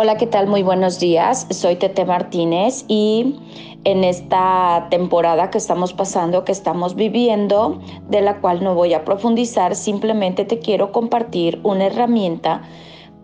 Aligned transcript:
Hola, 0.00 0.16
¿qué 0.16 0.28
tal? 0.28 0.46
Muy 0.46 0.62
buenos 0.62 1.00
días. 1.00 1.48
Soy 1.50 1.74
Tete 1.74 2.04
Martínez 2.04 2.84
y 2.86 3.34
en 3.82 4.04
esta 4.04 4.86
temporada 4.90 5.50
que 5.50 5.58
estamos 5.58 5.92
pasando, 5.92 6.44
que 6.44 6.52
estamos 6.52 6.94
viviendo, 6.94 7.80
de 8.08 8.20
la 8.20 8.40
cual 8.40 8.62
no 8.62 8.76
voy 8.76 8.94
a 8.94 9.04
profundizar, 9.04 9.74
simplemente 9.74 10.44
te 10.44 10.60
quiero 10.60 10.92
compartir 10.92 11.58
una 11.64 11.86
herramienta 11.86 12.62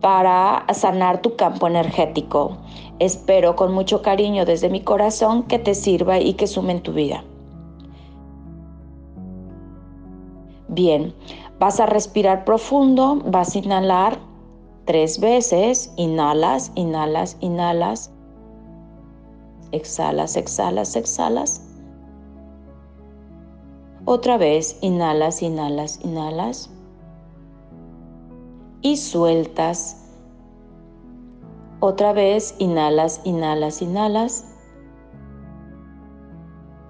para 0.01 0.67
sanar 0.75 1.23
tu 1.23 1.37
campo 1.37 1.69
energético. 1.69 2.59
Espero 2.99 3.55
con 3.55 3.73
mucho 3.73 4.03
cariño 4.03 4.45
desde 4.45 4.69
mi 4.69 4.81
corazón 4.81 5.45
que 5.45 5.61
te 5.61 5.77
sirva 5.77 6.19
y 6.19 6.35
que 6.35 6.49
sume 6.49 6.73
en 6.73 6.83
tu 6.83 6.93
vida. 6.93 7.23
Bien, 10.67 11.15
vas 11.61 11.79
a 11.79 11.87
respirar 11.87 12.45
profundo, 12.45 13.23
vas 13.27 13.55
a 13.55 13.59
inhalar 13.61 14.19
Tres 14.85 15.19
veces, 15.19 15.91
inhalas, 15.97 16.71
inhalas, 16.75 17.39
inhalas. 17.41 18.13
Exhalas, 19.73 20.37
exhalas, 20.37 20.95
exhalas. 20.95 21.63
Otra 24.05 24.37
vez, 24.37 24.77
inhalas, 24.83 25.43
inhalas, 25.43 26.01
inhalas. 26.05 26.69
Y 28.83 28.99
sueltas. 28.99 30.05
Otra 31.81 32.13
vez, 32.13 32.55
inhalas, 32.59 33.23
inhalas, 33.25 33.81
inhalas. 33.81 34.45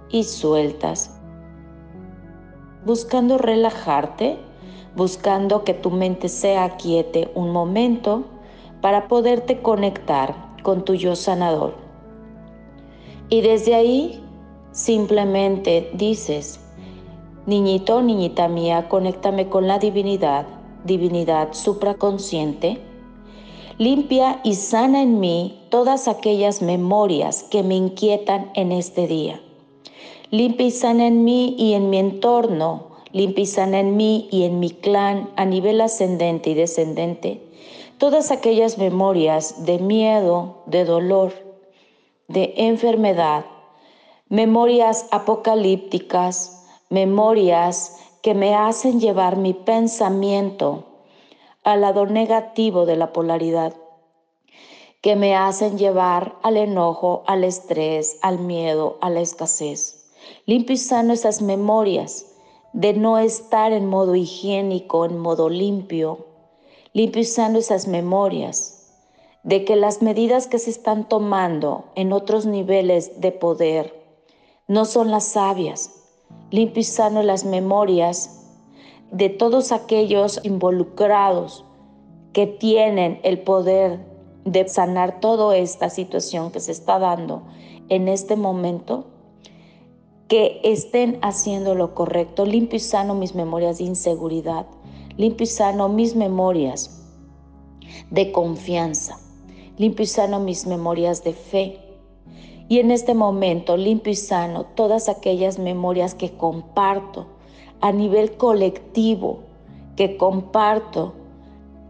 Y 0.08 0.25
sueltas. 0.25 1.17
Buscando 2.84 3.39
relajarte 3.39 4.41
buscando 4.97 5.64
que 5.64 5.75
tu 5.75 5.91
mente 5.91 6.28
sea 6.28 6.77
quiete 6.77 7.31
un 7.34 7.50
momento 7.50 8.25
para 8.81 9.09
poderte 9.09 9.61
conectar 9.61 10.34
con 10.62 10.84
tu 10.84 10.95
yo 10.95 11.17
sanador. 11.17 11.75
Y 13.28 13.41
desde 13.41 13.75
ahí 13.75 14.23
simplemente 14.73 15.91
dices, 15.95 16.61
niñito, 17.47 18.03
niñita 18.03 18.48
mía, 18.48 18.89
conéctame 18.89 19.48
con 19.48 19.67
la 19.67 19.78
divinidad, 19.78 20.47
divinidad 20.84 21.53
supraconsciente, 21.53 22.81
limpia 23.79 24.41
y 24.45 24.55
sana 24.55 25.03
en 25.03 25.19
mí 25.20 25.67
todas 25.70 26.06
aquellas 26.06 26.62
memorias 26.62 27.42
que 27.45 27.62
me 27.62 27.75
inquietan 27.75 28.51
en 28.55 28.73
este 28.73 29.06
día. 29.06 29.41
Limpia 30.31 30.67
y 30.67 30.70
sana 30.70 31.06
en 31.06 31.25
mí 31.25 31.55
y 31.58 31.75
en 31.75 31.91
mi 31.91 31.98
entorno 31.98 32.94
limpia 33.15 33.65
en 33.65 33.97
mí 33.97 34.29
y 34.31 34.45
en 34.45 34.61
mi 34.61 34.69
clan 34.69 35.31
a 35.37 35.47
nivel 35.47 35.81
ascendente 35.81 36.51
y 36.51 36.55
descendente 36.55 37.41
todas 37.98 38.31
aquellas 38.31 38.79
memorias 38.79 39.65
de 39.65 39.79
miedo, 39.79 40.62
de 40.67 40.84
dolor, 40.84 41.33
de 42.29 42.55
enfermedad, 42.57 43.47
memorias 44.29 45.07
apocalípticas, 45.11 46.67
memorias 46.91 47.97
que 48.23 48.35
me 48.35 48.55
hacen 48.55 49.01
llevar 49.01 49.37
mi 49.37 49.55
pensamiento 49.55 50.85
al 51.62 51.83
lado 51.83 52.07
negativo 52.07 52.85
de 52.85 52.97
la 52.97 53.12
polaridad, 53.12 53.75
que 55.01 55.17
me 55.17 55.37
hacen 55.37 55.79
llevar 55.79 56.37
al 56.42 56.57
enojo, 56.57 57.23
al 57.27 57.45
estrés, 57.45 58.19
al 58.23 58.39
miedo, 58.39 58.98
a 59.01 59.11
la 59.11 59.20
escasez. 59.20 60.11
Limpio 60.47 60.75
y 60.75 61.11
esas 61.11 61.42
memorias 61.42 62.34
de 62.75 62.92
no 62.92 63.18
estar 63.18 63.73
en 63.73 63.86
modo 63.86 64.17
higiénico, 64.17 65.05
en 65.05 65.17
modo 65.17 65.48
limpio, 65.48 66.27
limpio 66.92 67.23
y 67.23 67.24
sano 67.24 67.58
esas 67.61 67.86
memorias, 67.86 68.92
de 69.45 69.64
que 69.64 69.77
las 69.77 70.02
medidas 70.02 70.48
que 70.48 70.58
se 70.58 70.70
están 70.70 71.08
tomando 71.08 71.84
en 71.95 72.13
otros 72.13 72.46
niveles 72.46 73.20
de 73.20 73.30
poder 73.30 74.02
no 74.67 74.86
son 74.86 75.13
las 75.13 75.24
sabias, 75.24 75.90
limpio 76.51 76.80
y 76.80 76.84
sano 76.84 77.23
las 77.23 77.45
memorias 77.45 78.40
de 79.13 79.29
todos 79.29 79.70
aquellos 79.70 80.40
involucrados 80.42 81.64
que 82.33 82.48
tienen 82.48 83.20
el 83.23 83.39
poder 83.39 84.01
de 84.45 84.67
sanar 84.67 85.20
toda 85.20 85.57
esta 85.57 85.90
situación 85.90 86.51
que 86.51 86.58
se 86.58 86.73
está 86.73 86.98
dando 86.98 87.45
en 87.89 88.08
este 88.08 88.34
momento 88.34 89.14
que 90.29 90.61
estén 90.64 91.18
haciendo 91.23 91.74
lo 91.74 91.95
correcto. 91.95 92.46
Limpio 92.46 92.77
y 92.77 92.80
sano 92.80 93.14
mis 93.14 93.35
memorias 93.35 93.79
de 93.79 93.85
inseguridad. 93.85 94.67
Limpio 95.17 95.45
y 95.45 95.48
sano 95.48 95.89
mis 95.89 96.17
memorias 96.17 97.02
de 98.11 98.33
confianza. 98.33 99.18
Limpio 99.77 100.05
y 100.05 100.07
sano 100.07 100.40
mis 100.40 100.67
memorias 100.67 101.24
de 101.24 101.33
fe. 101.33 101.79
Y 102.68 102.79
en 102.79 102.90
este 102.90 103.14
momento 103.14 103.77
limpio 103.77 104.13
y 104.13 104.17
sano 104.17 104.64
todas 104.74 105.08
aquellas 105.08 105.58
memorias 105.58 106.14
que 106.14 106.33
comparto 106.33 107.27
a 107.80 107.92
nivel 107.92 108.36
colectivo, 108.39 109.40
que 109.96 110.17
comparto 110.17 111.13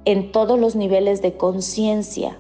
en 0.04 0.32
todos 0.32 0.58
los 0.58 0.74
niveles 0.74 1.22
de 1.22 1.36
conciencia 1.36 2.38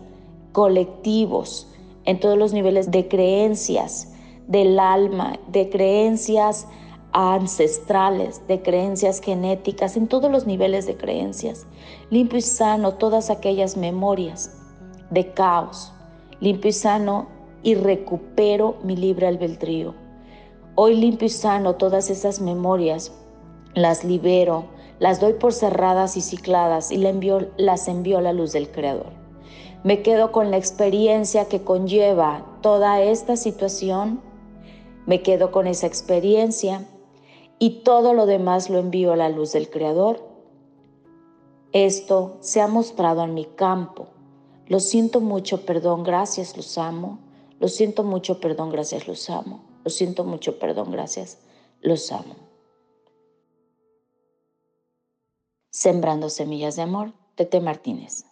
colectivos, 0.54 1.68
en 2.04 2.20
todos 2.20 2.38
los 2.38 2.52
niveles 2.52 2.90
de 2.90 3.08
creencias, 3.08 4.13
del 4.46 4.78
alma, 4.78 5.38
de 5.48 5.68
creencias 5.70 6.66
ancestrales, 7.12 8.42
de 8.48 8.60
creencias 8.60 9.20
genéticas, 9.20 9.96
en 9.96 10.08
todos 10.08 10.30
los 10.30 10.46
niveles 10.46 10.86
de 10.86 10.96
creencias. 10.96 11.66
Limpio 12.10 12.38
y 12.38 12.42
sano 12.42 12.94
todas 12.94 13.30
aquellas 13.30 13.76
memorias 13.76 14.50
de 15.10 15.32
caos. 15.32 15.92
Limpio 16.40 16.70
y 16.70 16.72
sano 16.72 17.28
y 17.62 17.76
recupero 17.76 18.76
mi 18.82 18.96
libre 18.96 19.28
albedrío. 19.28 19.94
Hoy 20.74 20.96
limpio 20.96 21.26
y 21.26 21.30
sano 21.30 21.76
todas 21.76 22.10
esas 22.10 22.40
memorias, 22.40 23.12
las 23.74 24.04
libero, 24.04 24.64
las 24.98 25.20
doy 25.20 25.34
por 25.34 25.52
cerradas 25.52 26.16
y 26.16 26.20
cicladas 26.20 26.90
y 26.90 26.98
las 26.98 27.88
envío 27.88 28.18
a 28.18 28.22
la 28.22 28.32
luz 28.32 28.52
del 28.52 28.70
Creador. 28.70 29.12
Me 29.84 30.02
quedo 30.02 30.32
con 30.32 30.50
la 30.50 30.56
experiencia 30.56 31.44
que 31.44 31.62
conlleva 31.62 32.44
toda 32.60 33.02
esta 33.02 33.36
situación 33.36 34.20
me 35.06 35.22
quedo 35.22 35.52
con 35.52 35.66
esa 35.66 35.86
experiencia 35.86 36.86
y 37.58 37.82
todo 37.82 38.14
lo 38.14 38.26
demás 38.26 38.70
lo 38.70 38.78
envío 38.78 39.12
a 39.12 39.16
la 39.16 39.28
luz 39.28 39.52
del 39.52 39.70
Creador. 39.70 40.20
Esto 41.72 42.36
se 42.40 42.60
ha 42.60 42.68
mostrado 42.68 43.22
en 43.24 43.34
mi 43.34 43.44
campo. 43.44 44.08
Lo 44.66 44.80
siento 44.80 45.20
mucho, 45.20 45.66
perdón, 45.66 46.04
gracias, 46.04 46.56
los 46.56 46.78
amo. 46.78 47.18
Lo 47.60 47.68
siento 47.68 48.02
mucho, 48.04 48.40
perdón, 48.40 48.70
gracias, 48.70 49.06
los 49.06 49.28
amo. 49.28 49.62
Lo 49.84 49.90
siento 49.90 50.24
mucho, 50.24 50.58
perdón, 50.58 50.90
gracias, 50.90 51.38
los 51.80 52.10
amo. 52.12 52.36
Sembrando 55.70 56.30
semillas 56.30 56.76
de 56.76 56.82
amor, 56.82 57.12
Tete 57.34 57.60
Martínez. 57.60 58.24